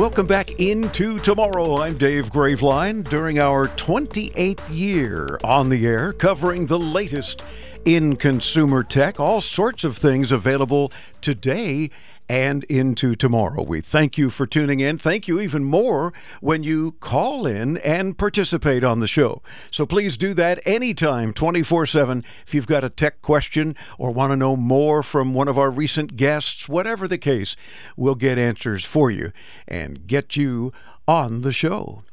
Welcome 0.00 0.26
back 0.26 0.58
into 0.58 1.18
tomorrow. 1.18 1.82
I'm 1.82 1.98
Dave 1.98 2.30
Graveline 2.30 3.06
during 3.06 3.38
our 3.38 3.68
28th 3.68 4.74
year 4.74 5.38
on 5.44 5.68
the 5.68 5.86
air, 5.86 6.14
covering 6.14 6.64
the 6.64 6.78
latest 6.78 7.42
in 7.84 8.16
consumer 8.16 8.82
tech, 8.82 9.18
all 9.18 9.40
sorts 9.40 9.84
of 9.84 9.96
things 9.96 10.32
available 10.32 10.92
today 11.20 11.90
and 12.28 12.62
into 12.64 13.16
tomorrow. 13.16 13.60
We 13.60 13.80
thank 13.80 14.16
you 14.16 14.30
for 14.30 14.46
tuning 14.46 14.78
in. 14.78 14.98
Thank 14.98 15.26
you 15.26 15.40
even 15.40 15.64
more 15.64 16.12
when 16.40 16.62
you 16.62 16.92
call 17.00 17.44
in 17.44 17.78
and 17.78 18.16
participate 18.16 18.84
on 18.84 19.00
the 19.00 19.08
show. 19.08 19.42
So 19.72 19.84
please 19.84 20.16
do 20.16 20.32
that 20.34 20.60
anytime, 20.64 21.32
24 21.32 21.86
7. 21.86 22.24
If 22.46 22.54
you've 22.54 22.68
got 22.68 22.84
a 22.84 22.90
tech 22.90 23.20
question 23.20 23.74
or 23.98 24.12
want 24.12 24.30
to 24.30 24.36
know 24.36 24.54
more 24.54 25.02
from 25.02 25.34
one 25.34 25.48
of 25.48 25.58
our 25.58 25.72
recent 25.72 26.14
guests, 26.14 26.68
whatever 26.68 27.08
the 27.08 27.18
case, 27.18 27.56
we'll 27.96 28.14
get 28.14 28.38
answers 28.38 28.84
for 28.84 29.10
you 29.10 29.32
and 29.66 30.06
get 30.06 30.36
you 30.36 30.72
on 31.08 31.40
the 31.40 31.52
show. 31.52 32.04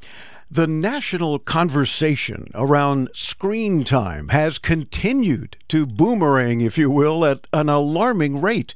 The 0.50 0.66
national 0.66 1.40
conversation 1.40 2.50
around 2.54 3.10
screen 3.12 3.84
time 3.84 4.28
has 4.28 4.58
continued 4.58 5.58
to 5.68 5.84
boomerang, 5.84 6.62
if 6.62 6.78
you 6.78 6.90
will, 6.90 7.22
at 7.26 7.46
an 7.52 7.68
alarming 7.68 8.40
rate 8.40 8.74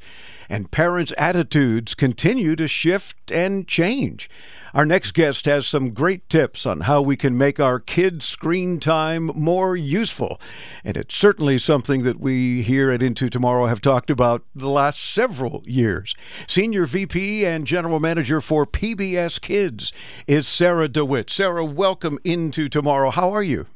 and 0.52 0.70
parents' 0.70 1.14
attitudes 1.16 1.94
continue 1.94 2.54
to 2.54 2.68
shift 2.68 3.32
and 3.32 3.66
change. 3.66 4.28
Our 4.74 4.84
next 4.84 5.12
guest 5.12 5.46
has 5.46 5.66
some 5.66 5.92
great 5.92 6.28
tips 6.28 6.66
on 6.66 6.80
how 6.80 7.00
we 7.00 7.16
can 7.16 7.38
make 7.38 7.58
our 7.58 7.80
kids' 7.80 8.26
screen 8.26 8.78
time 8.78 9.30
more 9.34 9.76
useful. 9.76 10.38
And 10.84 10.94
it's 10.98 11.14
certainly 11.14 11.58
something 11.58 12.02
that 12.02 12.20
we 12.20 12.60
here 12.60 12.90
at 12.90 13.02
Into 13.02 13.30
Tomorrow 13.30 13.66
have 13.66 13.80
talked 13.80 14.10
about 14.10 14.44
the 14.54 14.68
last 14.68 15.00
several 15.00 15.62
years. 15.66 16.14
Senior 16.46 16.84
VP 16.84 17.46
and 17.46 17.66
General 17.66 17.98
Manager 17.98 18.42
for 18.42 18.66
PBS 18.66 19.40
Kids 19.40 19.90
is 20.26 20.46
Sara 20.46 20.86
DeWitt. 20.86 21.30
Sara, 21.30 21.64
welcome 21.64 22.18
into 22.24 22.68
Tomorrow. 22.68 23.08
How 23.08 23.30
are 23.30 23.42
you? 23.42 23.68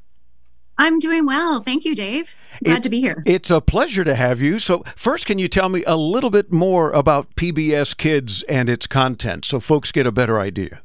I'm 0.78 0.98
doing 0.98 1.26
well. 1.26 1.60
Thank 1.60 1.84
you, 1.84 1.94
Dave. 1.94 2.30
Glad 2.62 2.78
it, 2.78 2.82
to 2.82 2.90
be 2.90 3.00
here. 3.00 3.22
It's 3.26 3.50
a 3.50 3.60
pleasure 3.60 4.04
to 4.04 4.14
have 4.14 4.40
you. 4.40 4.58
So, 4.58 4.82
first, 4.94 5.26
can 5.26 5.38
you 5.38 5.48
tell 5.48 5.68
me 5.68 5.84
a 5.86 5.96
little 5.96 6.30
bit 6.30 6.52
more 6.52 6.90
about 6.92 7.34
PBS 7.36 7.96
Kids 7.96 8.42
and 8.44 8.68
its 8.68 8.86
content 8.86 9.44
so 9.44 9.60
folks 9.60 9.92
get 9.92 10.06
a 10.06 10.12
better 10.12 10.38
idea? 10.38 10.82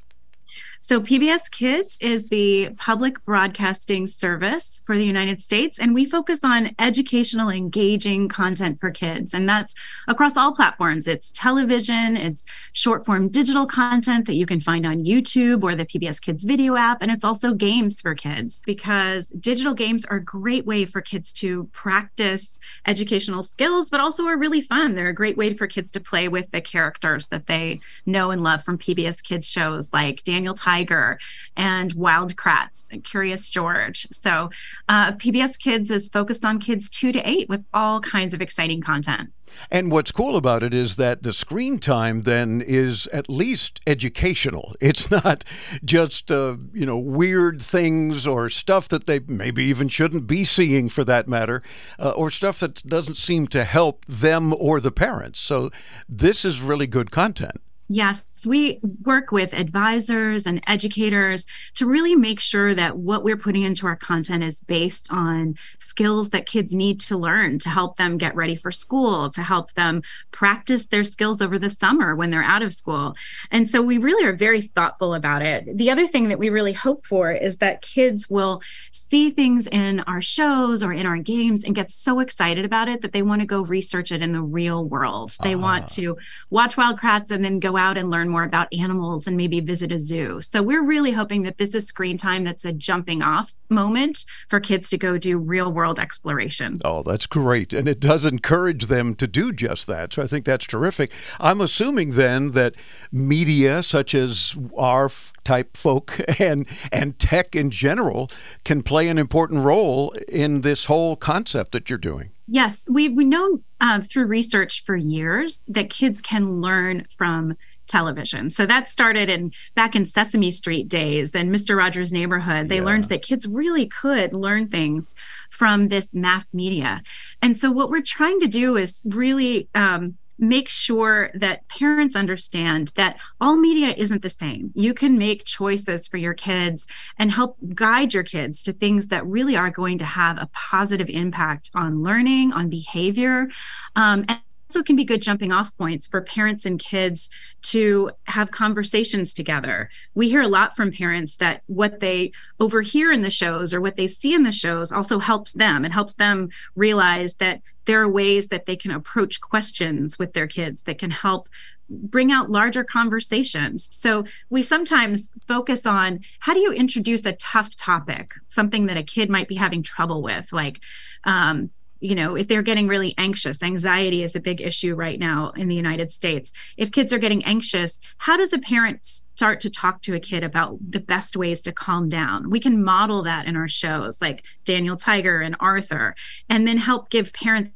So, 0.84 1.00
PBS 1.00 1.52
Kids 1.52 1.96
is 2.02 2.30
the 2.30 2.72
public 2.76 3.24
broadcasting 3.24 4.08
service 4.08 4.82
for 4.88 4.98
the 4.98 5.06
United 5.06 5.40
States, 5.40 5.78
and 5.80 5.94
we 5.94 6.06
focus 6.06 6.40
on 6.44 6.76
educational, 6.80 7.50
engaging 7.50 8.28
content 8.28 8.80
for 8.80 8.90
kids. 8.90 9.32
And 9.32 9.48
that's 9.48 9.76
across 10.08 10.36
all 10.36 10.54
platforms 10.54 11.08
it's 11.08 11.32
television, 11.34 12.18
it's 12.18 12.46
short 12.74 13.06
form 13.06 13.30
digital 13.30 13.68
content 13.68 14.26
that 14.26 14.34
you 14.34 14.48
can 14.48 14.60
find 14.60 14.88
on 14.88 15.06
YouTube 15.06 15.64
or 15.64 15.76
the 15.76 15.86
PBS 15.86 16.20
Kids 16.20 16.44
video 16.44 16.76
app, 16.76 17.04
and 17.04 17.12
it's 17.12 17.24
also 17.24 17.54
games 17.54 18.02
for 18.02 18.16
kids 18.16 18.64
because 18.66 19.30
digital 19.40 19.76
games 19.76 20.04
are 20.06 20.18
a 20.18 20.24
great 20.24 20.66
way 20.66 20.86
for 20.86 21.00
kids 21.00 21.32
to 21.34 21.70
practice 21.74 22.60
educational 22.88 23.44
skills, 23.44 23.92
but 23.92 24.02
also 24.02 24.26
are 24.26 24.38
really 24.38 24.62
fun. 24.62 24.96
They're 24.96 25.10
a 25.10 25.14
great 25.14 25.38
way 25.38 25.54
for 25.54 25.68
kids 25.68 25.92
to 25.92 26.00
play 26.00 26.28
with 26.28 26.50
the 26.50 26.60
characters 26.60 27.28
that 27.28 27.46
they 27.46 27.82
know 28.08 28.32
and 28.32 28.42
love 28.42 28.64
from 28.64 28.80
PBS 28.80 29.24
Kids 29.24 29.48
shows 29.48 29.94
like 29.94 30.24
Daniel 30.24 30.56
Tiger 30.56 30.71
Tiger 30.72 31.20
and 31.58 31.92
Wild 31.94 32.36
Kratts 32.38 32.88
and 32.92 33.04
Curious 33.04 33.50
George. 33.50 34.08
So 34.12 34.50
uh, 34.88 35.12
PBS 35.14 35.60
Kids 35.60 35.92
is 35.92 36.08
focused 36.08 36.46
on 36.46 36.60
kids 36.60 36.90
two 36.90 37.12
to 37.12 37.20
eight 37.30 37.50
with 37.50 37.66
all 37.74 38.00
kinds 38.00 38.34
of 38.34 38.42
exciting 38.42 38.82
content. 38.82 39.32
And 39.70 39.92
what's 39.92 40.14
cool 40.14 40.38
about 40.38 40.64
it 40.64 40.74
is 40.74 40.96
that 40.96 41.24
the 41.24 41.34
screen 41.34 41.78
time 41.78 42.22
then 42.22 42.62
is 42.66 43.08
at 43.08 43.30
least 43.30 43.82
educational. 43.86 44.76
It's 44.92 45.12
not 45.12 45.44
just 45.86 46.32
uh, 46.32 46.58
you 46.74 46.86
know 46.86 46.98
weird 46.98 47.62
things 47.62 48.26
or 48.26 48.50
stuff 48.50 48.88
that 48.90 49.06
they 49.06 49.20
maybe 49.20 49.64
even 49.64 49.90
shouldn't 49.90 50.26
be 50.28 50.44
seeing 50.44 50.90
for 50.90 51.04
that 51.06 51.28
matter, 51.28 51.62
uh, 52.00 52.12
or 52.12 52.30
stuff 52.30 52.60
that 52.60 52.86
doesn't 52.88 53.18
seem 53.18 53.48
to 53.48 53.64
help 53.64 54.06
them 54.06 54.54
or 54.54 54.80
the 54.80 54.92
parents. 54.92 55.40
So 55.40 55.70
this 56.10 56.44
is 56.46 56.62
really 56.62 56.88
good 56.88 57.12
content. 57.12 57.62
Yes, 57.94 58.24
we 58.46 58.80
work 59.04 59.34
with 59.34 59.54
advisors 59.54 60.48
and 60.48 60.64
educators 60.66 61.46
to 61.74 61.86
really 61.86 62.16
make 62.16 62.40
sure 62.40 62.74
that 62.74 62.96
what 62.96 63.22
we're 63.22 63.36
putting 63.36 63.64
into 63.64 63.86
our 63.86 63.98
content 63.98 64.46
is 64.46 64.62
based 64.62 65.08
on 65.10 65.56
skills 65.78 66.30
that 66.30 66.46
kids 66.46 66.74
need 66.74 67.02
to 67.02 67.18
learn 67.18 67.60
to 67.60 67.70
help 67.70 67.98
them 67.98 68.18
get 68.18 68.34
ready 68.34 68.56
for 68.56 68.72
school, 68.72 69.30
to 69.32 69.44
help 69.44 69.74
them 69.74 70.04
practice 70.32 70.86
their 70.86 71.04
skills 71.04 71.42
over 71.42 71.60
the 71.60 71.70
summer 71.70 72.16
when 72.16 72.30
they're 72.30 72.42
out 72.42 72.62
of 72.62 72.72
school. 72.72 73.14
And 73.52 73.70
so 73.70 73.82
we 73.82 73.98
really 73.98 74.26
are 74.26 74.38
very 74.38 74.62
thoughtful 74.62 75.14
about 75.14 75.42
it. 75.42 75.78
The 75.78 75.92
other 75.92 76.08
thing 76.08 76.30
that 76.30 76.40
we 76.40 76.50
really 76.50 76.72
hope 76.72 77.06
for 77.06 77.30
is 77.30 77.58
that 77.58 77.82
kids 77.82 78.30
will 78.30 78.62
see 79.12 79.30
things 79.30 79.68
in 79.68 80.00
our 80.02 80.22
shows 80.22 80.82
or 80.82 80.94
in 80.94 81.06
our 81.06 81.18
games 81.18 81.66
and 81.66 81.76
get 81.76 81.92
so 81.92 82.22
excited 82.22 82.64
about 82.64 82.88
it 82.88 83.02
that 83.02 83.12
they 83.12 83.22
want 83.22 83.42
to 83.42 83.46
go 83.46 83.60
research 83.60 84.10
it 84.10 84.22
in 84.22 84.32
the 84.32 84.42
real 84.42 84.86
world. 84.86 85.34
They 85.44 85.54
uh-huh. 85.54 85.62
want 85.62 85.90
to 85.90 86.18
watch 86.50 86.78
Wild 86.78 86.98
Kratts 86.98 87.30
and 87.30 87.44
then 87.44 87.60
go 87.60 87.76
out 87.76 87.98
and 87.98 88.10
learn 88.10 88.30
more 88.30 88.44
about 88.44 88.70
animals 88.74 89.28
and 89.28 89.36
maybe 89.36 89.60
visit 89.60 89.92
a 89.92 90.00
zoo. 90.00 90.42
So 90.42 90.64
we're 90.64 90.82
really 90.82 91.12
hoping 91.12 91.42
that 91.42 91.58
this 91.58 91.76
is 91.76 91.86
screen 91.86 92.18
time 92.18 92.46
that's 92.46 92.64
a 92.64 92.72
jumping 92.72 93.22
off 93.22 93.54
moment 93.68 94.24
for 94.48 94.62
kids 94.62 94.90
to 94.92 94.98
go 94.98 95.18
do 95.18 95.38
real 95.38 95.74
world 95.74 96.00
exploration. 96.00 96.76
Oh, 96.86 97.04
that's 97.04 97.26
great. 97.26 97.74
And 97.74 97.90
it 97.90 98.00
does 98.00 98.26
encourage 98.26 98.86
them 98.86 99.16
to 99.16 99.28
do 99.28 99.52
just 99.52 99.88
that. 99.88 100.14
So 100.14 100.24
I 100.24 100.28
think 100.28 100.46
that's 100.46 100.66
terrific. 100.66 101.12
I'm 101.38 101.60
assuming 101.60 102.12
then 102.12 102.52
that 102.52 102.76
media 103.12 103.84
such 103.84 104.16
as 104.16 104.58
our 104.78 105.10
type 105.44 105.76
folk 105.76 106.20
and 106.40 106.68
and 106.92 107.18
tech 107.20 107.56
in 107.56 107.72
general 107.72 108.30
can 108.64 108.82
play 108.84 109.01
an 109.08 109.18
important 109.18 109.64
role 109.64 110.12
in 110.28 110.62
this 110.62 110.86
whole 110.86 111.16
concept 111.16 111.72
that 111.72 111.90
you're 111.90 112.00
doing. 112.00 112.32
Yes, 112.48 112.86
we 112.90 113.10
we 113.10 113.24
know 113.24 113.62
uh, 113.80 114.02
through 114.02 114.26
research 114.26 114.84
for 114.86 114.96
years 114.96 115.64
that 115.68 115.90
kids 115.90 116.22
can 116.22 116.62
learn 116.62 117.08
from 117.18 117.56
television. 117.88 118.50
So 118.50 118.66
that 118.66 118.90
started 118.90 119.30
in 119.30 119.52
back 119.76 119.96
in 119.96 120.06
Sesame 120.06 120.52
Street 120.52 120.88
days 120.88 121.36
and 121.36 121.54
Mr. 121.54 121.78
Rogers' 121.78 122.14
Neighborhood. 122.14 122.70
They 122.70 122.78
yeah. 122.78 122.84
learned 122.86 123.06
that 123.06 123.22
kids 123.22 123.48
really 123.48 123.86
could 123.86 124.34
learn 124.34 124.70
things 124.70 125.14
from 125.50 125.90
this 125.90 126.14
mass 126.14 126.46
media. 126.54 127.04
And 127.42 127.58
so 127.58 127.72
what 127.72 127.90
we're 127.90 128.02
trying 128.02 128.40
to 128.40 128.48
do 128.48 128.78
is 128.78 129.02
really 129.06 129.68
um, 129.76 130.18
make 130.38 130.68
sure 130.68 131.30
that 131.34 131.68
parents 131.68 132.16
understand 132.16 132.92
that 132.96 133.20
all 133.40 133.56
media 133.56 133.94
isn't 133.96 134.22
the 134.22 134.30
same. 134.30 134.72
You 134.76 134.94
can 134.94 135.18
make 135.18 135.46
choices 135.46 136.08
for 136.08 136.18
your 136.18 136.34
kids 136.34 136.88
and 137.18 137.32
help 137.32 137.58
guide 137.74 138.14
your 138.14 138.24
kids 138.24 138.64
to 138.64 138.74
things 138.74 139.08
that 139.10 139.26
really 139.26 139.56
are 139.56 139.70
going 139.70 139.98
to 140.00 140.06
have 140.06 140.38
a 140.38 140.50
positive 140.54 141.10
impact 141.10 141.70
on 141.76 142.02
learning, 142.02 142.54
on 142.54 142.70
behavior. 142.70 143.50
Um, 143.96 144.26
also 144.72 144.84
can 144.84 144.96
be 144.96 145.04
good 145.04 145.22
jumping 145.22 145.52
off 145.52 145.76
points 145.78 146.08
for 146.08 146.22
parents 146.22 146.66
and 146.66 146.80
kids 146.80 147.30
to 147.62 148.10
have 148.24 148.52
conversations 148.52 149.34
together. 149.34 149.90
We 150.16 150.30
hear 150.30 150.42
a 150.42 150.48
lot 150.48 150.78
from 150.78 150.94
parents 150.94 151.36
that 151.38 151.64
what 151.68 152.00
they 152.00 152.32
overhear 152.58 153.12
in 153.12 153.22
the 153.22 153.30
shows 153.30 153.74
or 153.74 153.82
what 153.82 153.98
they 153.98 154.08
see 154.08 154.34
in 154.34 154.44
the 154.44 154.52
shows 154.54 154.94
also 154.94 155.20
helps 155.20 155.52
them 155.52 155.84
and 155.84 155.94
helps 155.94 156.14
them 156.14 156.52
realize 156.74 157.34
that 157.36 157.60
there 157.84 158.02
are 158.02 158.08
ways 158.08 158.48
that 158.48 158.66
they 158.66 158.78
can 158.78 158.92
approach 158.92 159.42
questions 159.42 160.18
with 160.18 160.32
their 160.32 160.48
kids 160.48 160.84
that 160.84 160.98
can 160.98 161.12
help 161.12 161.50
bring 161.90 162.32
out 162.32 162.50
larger 162.50 162.86
conversations. 162.86 163.90
So 163.92 164.24
we 164.50 164.64
sometimes 164.64 165.30
focus 165.50 165.86
on 165.86 166.22
how 166.40 166.54
do 166.54 166.62
you 166.62 166.72
introduce 166.72 167.26
a 167.26 167.34
tough 167.34 167.76
topic, 167.76 168.36
something 168.46 168.86
that 168.86 168.96
a 168.96 169.04
kid 169.04 169.30
might 169.30 169.50
be 169.50 169.56
having 169.56 169.84
trouble 169.84 170.22
with, 170.22 170.54
like 170.54 170.80
um, 171.26 171.72
you 172.02 172.16
know, 172.16 172.36
if 172.36 172.48
they're 172.48 172.64
getting 172.64 172.88
really 172.88 173.14
anxious, 173.18 173.62
anxiety 173.62 174.24
is 174.24 174.36
a 174.36 174.40
big 174.40 174.60
issue 174.60 174.96
right 174.96 175.20
now 175.20 175.52
in 175.52 175.68
the 175.68 175.76
United 175.76 176.12
States. 176.12 176.52
If 176.76 176.92
kids 176.92 177.14
are 177.14 177.20
getting 177.20 177.46
anxious, 177.46 178.00
how 178.18 178.38
does 178.38 178.52
a 178.52 178.58
parent 178.58 179.06
start 179.06 179.60
to 179.62 179.70
talk 179.70 180.02
to 180.02 180.16
a 180.16 180.20
kid 180.20 180.44
about 180.44 180.78
the 180.82 181.00
best 181.00 181.38
ways 181.38 181.62
to 181.62 181.72
calm 181.72 182.10
down? 182.10 182.50
We 182.50 182.60
can 182.60 182.84
model 182.84 183.22
that 183.24 183.46
in 183.46 183.56
our 183.56 183.68
shows 183.68 184.20
like 184.20 184.44
Daniel 184.66 184.98
Tiger 184.98 185.42
and 185.42 185.56
Arthur, 185.60 186.16
and 186.50 186.68
then 186.68 186.80
help 186.80 187.12
give 187.12 187.32
parents 187.34 187.70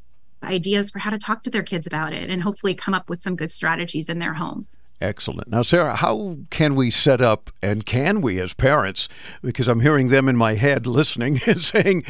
ideas 0.43 0.89
for 0.89 0.99
how 0.99 1.11
to 1.11 1.17
talk 1.17 1.43
to 1.43 1.49
their 1.49 1.63
kids 1.63 1.87
about 1.87 2.13
it 2.13 2.29
and 2.29 2.41
hopefully 2.41 2.75
come 2.75 2.93
up 2.93 3.09
with 3.09 3.21
some 3.21 3.35
good 3.35 3.51
strategies 3.51 4.09
in 4.09 4.19
their 4.19 4.33
homes. 4.33 4.79
Excellent. 5.01 5.49
Now, 5.49 5.61
Sara, 5.61 5.95
how 5.95 6.37
can 6.49 6.73
we 6.73 6.89
set 6.89 7.19
up 7.19 7.51
and 7.61 7.85
can 7.85 8.21
we 8.21 8.39
as 8.39 8.53
parents, 8.53 9.09
because 9.41 9.67
I'm 9.67 9.81
hearing 9.81 10.07
them 10.07 10.29
in 10.29 10.37
my 10.37 10.53
head 10.53 10.87
listening 10.87 11.41
and 11.45 11.61
saying, 11.63 12.03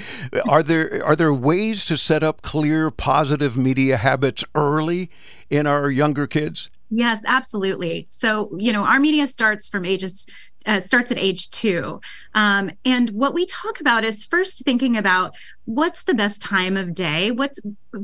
are 0.48 0.62
there 0.62 1.04
are 1.04 1.16
there 1.16 1.34
ways 1.34 1.86
to 1.86 1.98
set 1.98 2.22
up 2.22 2.42
clear 2.42 2.92
positive 2.92 3.58
media 3.58 3.98
habits 3.98 4.44
early 4.54 5.10
in 5.50 5.66
our 5.66 5.90
younger 5.90 6.28
kids? 6.28 6.70
Yes, 6.92 7.22
absolutely. 7.26 8.08
So, 8.12 8.56
you 8.58 8.72
know, 8.72 8.86
our 8.86 9.00
media 9.00 9.26
starts 9.26 9.68
from 9.68 9.84
ages 9.84 10.28
uh, 10.66 10.82
starts 10.82 11.12
at 11.12 11.18
age 11.18 11.52
two. 11.52 12.02
Um, 12.34 12.72
and 12.84 13.12
what 13.12 13.34
we 13.34 13.46
talk 13.46 13.80
about 13.80 14.04
is 14.04 14.24
first 14.24 14.64
thinking 14.64 14.98
about 14.98 15.36
what's 15.66 16.04
the 16.04 16.14
best 16.14 16.42
time 16.42 16.76
of 16.76 16.94
day, 16.94 17.32
what's 17.32 17.60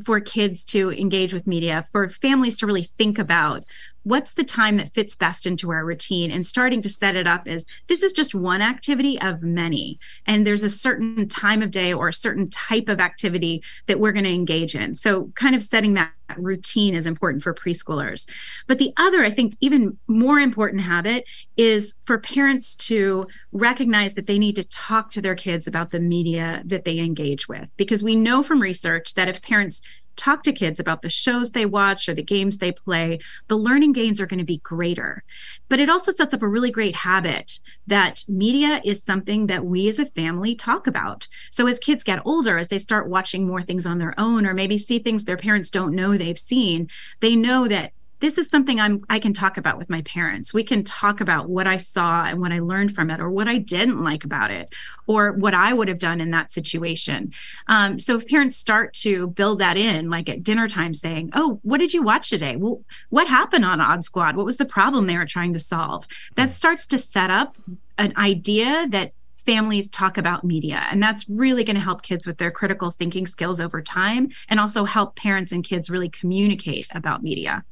for 0.05 0.19
kids 0.19 0.63
to 0.65 0.91
engage 0.91 1.33
with 1.33 1.47
media, 1.47 1.87
for 1.91 2.09
families 2.09 2.55
to 2.57 2.67
really 2.67 2.83
think 2.83 3.17
about 3.17 3.65
what's 4.03 4.33
the 4.33 4.43
time 4.43 4.77
that 4.77 4.93
fits 4.93 5.15
best 5.15 5.45
into 5.45 5.71
our 5.71 5.85
routine 5.85 6.31
and 6.31 6.45
starting 6.45 6.81
to 6.81 6.89
set 6.89 7.15
it 7.15 7.27
up 7.27 7.47
as 7.47 7.65
this 7.87 8.03
is 8.03 8.13
just 8.13 8.33
one 8.33 8.61
activity 8.61 9.19
of 9.21 9.41
many. 9.41 9.99
And 10.25 10.45
there's 10.45 10.63
a 10.63 10.69
certain 10.69 11.27
time 11.27 11.61
of 11.61 11.71
day 11.71 11.93
or 11.93 12.07
a 12.07 12.13
certain 12.13 12.49
type 12.49 12.89
of 12.89 12.99
activity 12.99 13.63
that 13.87 13.99
we're 13.99 14.11
going 14.11 14.25
to 14.25 14.33
engage 14.33 14.75
in. 14.75 14.95
So 14.95 15.31
kind 15.35 15.55
of 15.55 15.63
setting 15.63 15.93
that 15.93 16.11
routine 16.37 16.95
is 16.95 17.05
important 17.05 17.43
for 17.43 17.53
preschoolers. 17.53 18.25
But 18.67 18.77
the 18.77 18.93
other 18.97 19.23
i 19.23 19.29
think 19.29 19.55
even 19.59 19.97
more 20.07 20.39
important 20.39 20.81
habit 20.81 21.25
is 21.57 21.93
for 22.05 22.17
parents 22.17 22.75
to 22.75 23.27
recognize 23.51 24.13
that 24.13 24.27
they 24.27 24.39
need 24.39 24.55
to 24.55 24.63
talk 24.63 25.11
to 25.11 25.21
their 25.21 25.35
kids 25.35 25.67
about 25.67 25.91
the 25.91 25.99
media 25.99 26.61
that 26.65 26.85
they 26.85 26.99
engage 26.99 27.47
with. 27.47 27.69
Because 27.77 28.01
we 28.01 28.15
know 28.15 28.43
from 28.43 28.61
research 28.61 29.13
that 29.15 29.27
if 29.27 29.41
parents 29.41 29.81
talk 30.15 30.43
to 30.43 30.51
kids 30.51 30.79
about 30.79 31.01
the 31.01 31.09
shows 31.09 31.51
they 31.51 31.65
watch 31.65 32.07
or 32.07 32.13
the 32.13 32.23
games 32.23 32.57
they 32.57 32.71
play, 32.71 33.19
the 33.47 33.57
learning 33.57 33.93
gains 33.93 34.21
are 34.21 34.25
going 34.25 34.39
to 34.39 34.45
be 34.45 34.57
greater. 34.59 35.23
But 35.69 35.79
it 35.79 35.89
also 35.89 36.11
sets 36.11 36.33
up 36.33 36.43
a 36.43 36.47
really 36.47 36.71
great 36.71 36.95
habit 36.95 37.59
that 37.87 38.23
media 38.27 38.81
is 38.83 39.03
something 39.03 39.47
that 39.47 39.65
we 39.65 39.87
as 39.87 39.99
a 39.99 40.05
family 40.05 40.55
talk 40.55 40.87
about. 40.87 41.27
So 41.49 41.67
as 41.67 41.79
kids 41.79 42.03
get 42.03 42.21
older, 42.25 42.57
as 42.57 42.67
they 42.67 42.79
start 42.79 43.09
watching 43.09 43.47
more 43.47 43.63
things 43.63 43.85
on 43.85 43.97
their 43.97 44.13
own, 44.17 44.45
or 44.45 44.53
maybe 44.53 44.77
see 44.77 44.99
things 44.99 45.25
their 45.25 45.37
parents 45.37 45.69
don't 45.69 45.95
know 45.95 46.17
they've 46.17 46.37
seen, 46.37 46.89
they 47.19 47.35
know 47.35 47.67
that 47.67 47.93
this 48.21 48.37
is 48.37 48.49
something 48.49 48.79
I'm 48.79 49.03
I 49.09 49.19
can 49.19 49.33
talk 49.33 49.57
about 49.57 49.77
with 49.77 49.89
my 49.89 50.01
parents. 50.03 50.53
We 50.53 50.63
can 50.63 50.83
talk 50.83 51.19
about 51.19 51.49
what 51.49 51.67
I 51.67 51.77
saw 51.77 52.23
and 52.23 52.39
what 52.39 52.51
I 52.51 52.59
learned 52.59 52.95
from 52.95 53.09
it, 53.09 53.19
or 53.19 53.29
what 53.29 53.47
I 53.47 53.57
didn't 53.57 54.03
like 54.03 54.23
about 54.23 54.51
it, 54.51 54.73
or 55.07 55.33
what 55.33 55.53
I 55.53 55.73
would 55.73 55.87
have 55.87 55.97
done 55.97 56.21
in 56.21 56.31
that 56.31 56.51
situation. 56.51 57.33
Um, 57.67 57.99
so 57.99 58.15
if 58.15 58.27
parents 58.27 58.57
start 58.57 58.93
to 58.93 59.27
build 59.27 59.59
that 59.59 59.75
in, 59.75 60.09
like 60.09 60.29
at 60.29 60.43
dinner 60.43 60.69
time, 60.69 60.93
saying, 60.93 61.31
"Oh, 61.33 61.59
what 61.63 61.79
did 61.79 61.93
you 61.93 62.03
watch 62.03 62.29
today? 62.29 62.55
Well, 62.55 62.83
what 63.09 63.27
happened 63.27 63.65
on 63.65 63.81
Odd 63.81 64.05
Squad? 64.05 64.35
What 64.35 64.45
was 64.45 64.57
the 64.57 64.65
problem 64.65 65.07
they 65.07 65.17
were 65.17 65.25
trying 65.25 65.53
to 65.53 65.59
solve?" 65.59 66.07
That 66.35 66.51
starts 66.51 66.87
to 66.87 66.97
set 66.97 67.31
up 67.31 67.57
an 67.97 68.13
idea 68.17 68.87
that 68.89 69.13
families 69.45 69.89
talk 69.89 70.19
about 70.19 70.43
media. 70.43 70.85
And 70.91 71.01
that's 71.01 71.27
really 71.27 71.63
going 71.63 71.75
to 71.75 71.81
help 71.81 72.03
kids 72.03 72.27
with 72.27 72.37
their 72.37 72.51
critical 72.51 72.91
thinking 72.91 73.25
skills 73.25 73.59
over 73.59 73.81
time 73.81 74.29
and 74.49 74.59
also 74.59 74.85
help 74.85 75.15
parents 75.15 75.51
and 75.51 75.63
kids 75.63 75.89
really 75.89 76.09
communicate 76.09 76.85
about 76.91 77.23
media. 77.23 77.63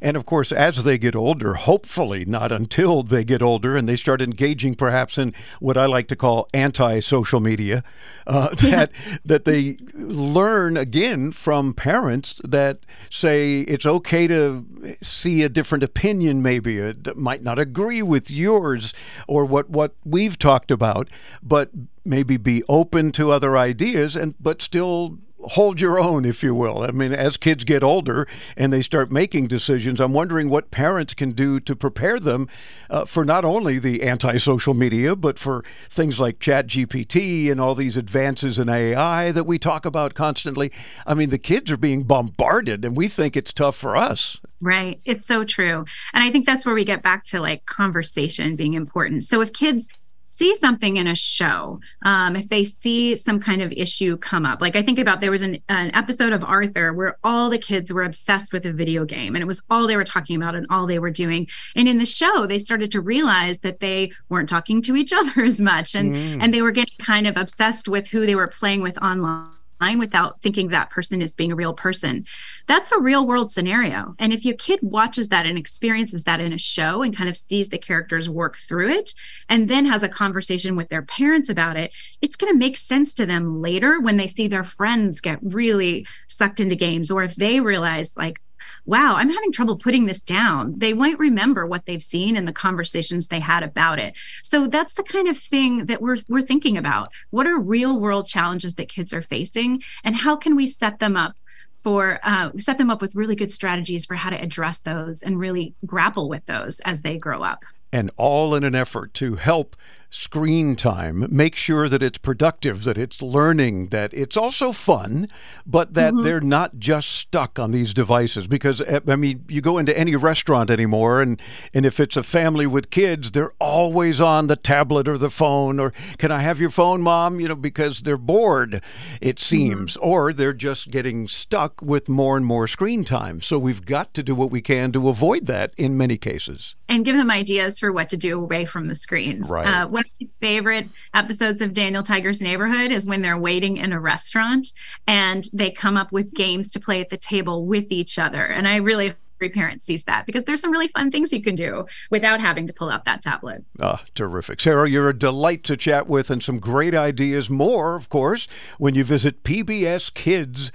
And 0.00 0.16
of 0.16 0.26
course, 0.26 0.52
as 0.52 0.84
they 0.84 0.98
get 0.98 1.14
older, 1.14 1.54
hopefully 1.54 2.24
not 2.24 2.52
until 2.52 3.02
they 3.02 3.24
get 3.24 3.42
older 3.42 3.76
and 3.76 3.88
they 3.88 3.96
start 3.96 4.20
engaging 4.20 4.74
perhaps 4.74 5.18
in 5.18 5.32
what 5.60 5.76
I 5.76 5.86
like 5.86 6.08
to 6.08 6.16
call 6.16 6.48
anti-social 6.52 7.40
media, 7.40 7.82
uh, 8.26 8.54
that 8.56 8.90
that 9.24 9.44
they 9.44 9.76
learn 9.94 10.76
again 10.76 11.32
from 11.32 11.74
parents 11.74 12.40
that 12.44 12.80
say 13.10 13.60
it's 13.60 13.86
okay 13.86 14.26
to 14.26 14.66
see 15.00 15.42
a 15.42 15.48
different 15.48 15.84
opinion, 15.84 16.42
maybe 16.42 16.78
it 16.78 17.16
might 17.16 17.42
not 17.42 17.58
agree 17.58 18.02
with 18.02 18.30
yours 18.30 18.94
or 19.26 19.44
what 19.44 19.70
what 19.70 19.94
we've 20.04 20.38
talked 20.38 20.70
about, 20.70 21.08
but 21.42 21.70
maybe 22.04 22.36
be 22.36 22.62
open 22.68 23.12
to 23.12 23.30
other 23.30 23.56
ideas 23.56 24.16
and 24.16 24.34
but 24.40 24.60
still 24.60 25.18
hold 25.52 25.80
your 25.80 26.00
own, 26.00 26.24
if 26.24 26.42
you 26.42 26.54
will. 26.54 26.82
I 26.82 26.90
mean, 26.90 27.12
as 27.12 27.36
kids 27.36 27.64
get 27.64 27.82
older 27.82 28.26
and 28.56 28.72
they 28.72 28.82
start 28.82 29.12
making 29.12 29.46
decisions, 29.46 30.00
I'm 30.00 30.12
wondering 30.12 30.48
what 30.48 30.70
parents 30.70 31.14
can 31.14 31.30
do 31.30 31.60
to 31.60 31.76
prepare 31.76 32.18
them 32.18 32.48
uh, 32.90 33.04
for 33.04 33.24
not 33.24 33.44
only 33.44 33.78
the 33.78 34.02
anti 34.02 34.36
social 34.38 34.74
media, 34.74 35.16
but 35.16 35.38
for 35.38 35.64
things 35.90 36.18
like 36.18 36.38
ChatGPT 36.38 37.50
and 37.50 37.60
all 37.60 37.74
these 37.74 37.96
advances 37.96 38.58
in 38.58 38.68
AI 38.68 39.32
that 39.32 39.44
we 39.44 39.58
talk 39.58 39.84
about 39.84 40.14
constantly. 40.14 40.72
I 41.06 41.14
mean, 41.14 41.30
the 41.30 41.38
kids 41.38 41.70
are 41.70 41.76
being 41.76 42.04
bombarded, 42.04 42.84
and 42.84 42.96
we 42.96 43.08
think 43.08 43.36
it's 43.36 43.52
tough 43.52 43.76
for 43.76 43.96
us. 43.96 44.40
Right. 44.60 45.00
It's 45.04 45.26
so 45.26 45.44
true. 45.44 45.84
And 46.14 46.24
I 46.24 46.30
think 46.30 46.46
that's 46.46 46.64
where 46.64 46.74
we 46.74 46.84
get 46.84 47.02
back 47.02 47.24
to 47.26 47.40
like 47.40 47.66
conversation 47.66 48.56
being 48.56 48.74
important. 48.74 49.24
So 49.24 49.42
if 49.42 49.52
kids 49.52 49.88
see 50.36 50.54
something 50.56 50.96
in 50.96 51.06
a 51.06 51.14
show, 51.14 51.80
um, 52.04 52.36
if 52.36 52.48
they 52.48 52.64
see 52.64 53.16
some 53.16 53.40
kind 53.40 53.62
of 53.62 53.72
issue 53.72 54.16
come 54.16 54.44
up, 54.44 54.60
like 54.60 54.76
I 54.76 54.82
think 54.82 54.98
about 54.98 55.20
there 55.20 55.30
was 55.30 55.42
an, 55.42 55.58
an 55.68 55.90
episode 55.94 56.32
of 56.32 56.42
Arthur 56.44 56.92
where 56.92 57.18
all 57.24 57.50
the 57.50 57.58
kids 57.58 57.92
were 57.92 58.02
obsessed 58.02 58.52
with 58.52 58.66
a 58.66 58.72
video 58.72 59.04
game 59.04 59.34
and 59.34 59.42
it 59.42 59.46
was 59.46 59.62
all 59.70 59.86
they 59.86 59.96
were 59.96 60.04
talking 60.04 60.36
about 60.36 60.54
and 60.54 60.66
all 60.70 60.86
they 60.86 60.98
were 60.98 61.10
doing. 61.10 61.48
And 61.76 61.88
in 61.88 61.98
the 61.98 62.06
show, 62.06 62.46
they 62.46 62.58
started 62.58 62.90
to 62.92 63.00
realize 63.00 63.58
that 63.60 63.80
they 63.80 64.12
weren't 64.28 64.48
talking 64.48 64.82
to 64.82 64.96
each 64.96 65.12
other 65.16 65.42
as 65.42 65.60
much 65.60 65.94
and, 65.94 66.14
mm. 66.14 66.38
and 66.42 66.52
they 66.52 66.62
were 66.62 66.72
getting 66.72 66.96
kind 66.98 67.26
of 67.26 67.36
obsessed 67.36 67.88
with 67.88 68.08
who 68.08 68.26
they 68.26 68.34
were 68.34 68.48
playing 68.48 68.82
with 68.82 68.98
online 68.98 69.53
without 69.98 70.40
thinking 70.40 70.68
that 70.68 70.90
person 70.90 71.20
is 71.20 71.34
being 71.34 71.52
a 71.52 71.56
real 71.56 71.74
person. 71.74 72.24
That's 72.66 72.90
a 72.90 72.98
real 72.98 73.26
world 73.26 73.50
scenario. 73.50 74.14
And 74.18 74.32
if 74.32 74.44
your 74.44 74.56
kid 74.56 74.80
watches 74.82 75.28
that 75.28 75.46
and 75.46 75.58
experiences 75.58 76.24
that 76.24 76.40
in 76.40 76.52
a 76.52 76.58
show 76.58 77.02
and 77.02 77.16
kind 77.16 77.28
of 77.28 77.36
sees 77.36 77.68
the 77.68 77.78
characters 77.78 78.28
work 78.28 78.56
through 78.56 78.90
it 78.92 79.14
and 79.48 79.68
then 79.68 79.86
has 79.86 80.02
a 80.02 80.08
conversation 80.08 80.74
with 80.74 80.88
their 80.88 81.02
parents 81.02 81.48
about 81.48 81.76
it, 81.76 81.90
it's 82.22 82.36
going 82.36 82.52
to 82.52 82.58
make 82.58 82.76
sense 82.76 83.12
to 83.14 83.26
them 83.26 83.60
later 83.60 84.00
when 84.00 84.16
they 84.16 84.26
see 84.26 84.48
their 84.48 84.64
friends 84.64 85.20
get 85.20 85.38
really 85.42 86.06
sucked 86.28 86.60
into 86.60 86.74
games 86.74 87.10
or 87.10 87.22
if 87.22 87.34
they 87.34 87.60
realize 87.60 88.16
like 88.16 88.40
wow, 88.84 89.14
I'm 89.16 89.30
having 89.30 89.52
trouble 89.52 89.76
putting 89.76 90.06
this 90.06 90.20
down. 90.20 90.74
They 90.78 90.92
might 90.92 91.18
remember 91.18 91.66
what 91.66 91.86
they've 91.86 92.02
seen 92.02 92.36
and 92.36 92.46
the 92.46 92.52
conversations 92.52 93.28
they 93.28 93.40
had 93.40 93.62
about 93.62 93.98
it. 93.98 94.14
So 94.42 94.66
that's 94.66 94.94
the 94.94 95.02
kind 95.02 95.28
of 95.28 95.38
thing 95.38 95.86
that 95.86 96.02
we're 96.02 96.18
we're 96.28 96.42
thinking 96.42 96.76
about. 96.76 97.08
What 97.30 97.46
are 97.46 97.58
real 97.58 98.00
world 98.00 98.26
challenges 98.26 98.74
that 98.74 98.88
kids 98.88 99.12
are 99.12 99.22
facing 99.22 99.82
and 100.02 100.16
how 100.16 100.36
can 100.36 100.56
we 100.56 100.66
set 100.66 100.98
them 100.98 101.16
up 101.16 101.34
for 101.82 102.18
uh, 102.22 102.50
set 102.58 102.78
them 102.78 102.90
up 102.90 103.02
with 103.02 103.14
really 103.14 103.36
good 103.36 103.52
strategies 103.52 104.06
for 104.06 104.14
how 104.14 104.30
to 104.30 104.40
address 104.40 104.80
those 104.80 105.22
and 105.22 105.38
really 105.38 105.74
grapple 105.84 106.28
with 106.28 106.44
those 106.46 106.80
as 106.80 107.02
they 107.02 107.18
grow 107.18 107.42
up 107.42 107.62
and 107.92 108.10
all 108.16 108.54
in 108.56 108.64
an 108.64 108.74
effort 108.74 109.14
to 109.14 109.36
help 109.36 109.76
screen 110.14 110.76
time, 110.76 111.26
make 111.28 111.56
sure 111.56 111.88
that 111.88 112.02
it's 112.02 112.18
productive, 112.18 112.84
that 112.84 112.96
it's 112.96 113.20
learning, 113.20 113.88
that 113.88 114.14
it's 114.14 114.36
also 114.36 114.70
fun, 114.70 115.26
but 115.66 115.94
that 115.94 116.14
mm-hmm. 116.14 116.22
they're 116.22 116.40
not 116.40 116.78
just 116.78 117.10
stuck 117.10 117.58
on 117.58 117.72
these 117.72 117.92
devices. 117.92 118.46
Because, 118.46 118.80
eh, 118.82 119.00
I 119.08 119.16
mean, 119.16 119.44
you 119.48 119.60
go 119.60 119.76
into 119.76 119.96
any 119.98 120.14
restaurant 120.14 120.70
anymore, 120.70 121.20
and, 121.20 121.42
and 121.74 121.84
if 121.84 121.98
it's 121.98 122.16
a 122.16 122.22
family 122.22 122.66
with 122.66 122.90
kids, 122.90 123.32
they're 123.32 123.52
always 123.58 124.20
on 124.20 124.46
the 124.46 124.56
tablet 124.56 125.08
or 125.08 125.18
the 125.18 125.30
phone, 125.30 125.80
or 125.80 125.92
can 126.18 126.30
I 126.30 126.42
have 126.42 126.60
your 126.60 126.70
phone, 126.70 127.02
mom? 127.02 127.40
You 127.40 127.48
know, 127.48 127.56
because 127.56 128.02
they're 128.02 128.16
bored, 128.16 128.74
it 129.20 129.36
mm-hmm. 129.36 129.38
seems, 129.38 129.96
mm-hmm. 129.96 130.08
or 130.08 130.32
they're 130.32 130.52
just 130.52 130.90
getting 130.90 131.26
stuck 131.26 131.82
with 131.82 132.08
more 132.08 132.36
and 132.36 132.46
more 132.46 132.68
screen 132.68 133.02
time. 133.02 133.40
So 133.40 133.58
we've 133.58 133.84
got 133.84 134.14
to 134.14 134.22
do 134.22 134.34
what 134.34 134.50
we 134.50 134.60
can 134.60 134.92
to 134.92 135.08
avoid 135.08 135.46
that 135.46 135.74
in 135.76 135.96
many 135.96 136.16
cases. 136.18 136.76
And 136.88 137.04
give 137.04 137.16
them 137.16 137.30
ideas 137.30 137.80
for 137.80 137.92
what 137.92 138.08
to 138.10 138.16
do 138.16 138.40
away 138.40 138.64
from 138.64 138.86
the 138.88 138.94
screens. 138.94 139.50
Right. 139.50 139.66
Uh, 139.66 139.88
one 139.88 140.00
of 140.00 140.03
my 140.03 140.03
favorite 140.44 140.86
episodes 141.14 141.62
of 141.62 141.72
Daniel 141.72 142.02
Tiger's 142.02 142.42
Neighborhood 142.42 142.92
is 142.92 143.06
when 143.06 143.22
they're 143.22 143.38
waiting 143.38 143.78
in 143.78 143.94
a 143.94 143.98
restaurant 143.98 144.74
and 145.06 145.48
they 145.54 145.70
come 145.70 145.96
up 145.96 146.12
with 146.12 146.34
games 146.34 146.70
to 146.72 146.78
play 146.78 147.00
at 147.00 147.08
the 147.08 147.16
table 147.16 147.64
with 147.64 147.86
each 147.88 148.18
other. 148.18 148.44
And 148.44 148.68
I 148.68 148.76
really 148.76 149.14
every 149.44 149.52
parent 149.52 149.82
sees 149.82 150.04
that 150.04 150.24
because 150.24 150.44
there's 150.44 150.62
some 150.62 150.70
really 150.70 150.88
fun 150.88 151.10
things 151.10 151.30
you 151.30 151.42
can 151.42 151.54
do 151.54 151.84
without 152.10 152.40
having 152.40 152.66
to 152.66 152.72
pull 152.72 152.88
out 152.88 153.04
that 153.04 153.20
tablet. 153.20 153.62
Ah, 153.78 154.02
terrific. 154.14 154.58
Sara, 154.58 154.88
you're 154.88 155.10
a 155.10 155.18
delight 155.18 155.62
to 155.64 155.76
chat 155.76 156.06
with 156.06 156.30
and 156.30 156.42
some 156.42 156.58
great 156.58 156.94
ideas. 156.94 157.50
More, 157.50 157.94
of 157.94 158.08
course, 158.08 158.48
when 158.78 158.94
you 158.94 159.04
visit 159.04 159.44
pbskids.org. 159.44 160.72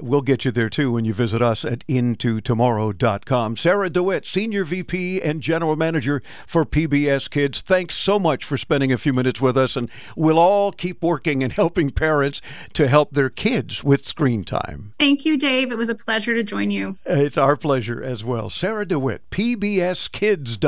We'll 0.00 0.20
get 0.20 0.44
you 0.44 0.52
there 0.52 0.68
too 0.68 0.92
when 0.92 1.04
you 1.04 1.12
visit 1.12 1.42
us 1.42 1.64
at 1.64 1.84
intotomorrow.com. 1.88 3.56
Sara 3.56 3.90
DeWitt, 3.90 4.24
Senior 4.24 4.62
VP 4.62 5.20
and 5.22 5.40
General 5.40 5.74
Manager 5.74 6.22
for 6.46 6.64
PBS 6.64 7.28
Kids, 7.28 7.62
thanks 7.62 7.96
so 7.96 8.20
much 8.20 8.44
for 8.44 8.56
spending 8.56 8.92
a 8.92 8.98
few 8.98 9.12
minutes 9.12 9.40
with 9.40 9.56
us, 9.56 9.74
and 9.76 9.90
we'll 10.14 10.38
all 10.38 10.70
keep 10.70 11.02
working 11.02 11.42
and 11.42 11.52
helping 11.52 11.90
parents 11.90 12.40
to 12.74 12.86
help 12.86 13.10
their 13.10 13.28
kids 13.28 13.82
with 13.82 14.06
screen 14.06 14.44
time. 14.44 14.92
Thank 15.00 15.24
you, 15.24 15.36
Dave. 15.36 15.72
It 15.72 15.78
was 15.78 15.88
a 15.88 15.96
pleasure 15.96 16.34
to 16.34 16.44
join 16.44 16.70
you 16.70 16.91
It's 17.04 17.38
our 17.38 17.56
pleasure 17.56 18.02
as 18.02 18.24
well. 18.24 18.50
Sara 18.50 18.86
DeWitt, 18.86 19.28
pbskids.org. 19.30 20.60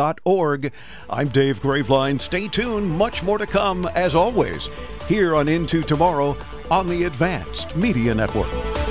I'm 1.10 1.28
Dave 1.28 1.60
Graveline. 1.60 2.20
Stay 2.20 2.48
tuned. 2.48 2.90
Much 2.90 3.22
more 3.22 3.38
to 3.38 3.46
come, 3.46 3.86
as 3.94 4.14
always, 4.14 4.68
here 5.08 5.34
on 5.34 5.48
Into 5.48 5.82
Tomorrow 5.82 6.36
on 6.70 6.88
the 6.88 7.04
Advanced 7.04 7.76
Media 7.76 8.14
Network. 8.14 8.83